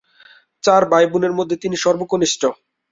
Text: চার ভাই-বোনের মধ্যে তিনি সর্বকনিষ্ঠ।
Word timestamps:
চার 0.63 0.81
ভাই-বোনের 0.91 1.33
মধ্যে 1.39 1.55
তিনি 1.57 1.75
সর্বকনিষ্ঠ। 1.77 2.41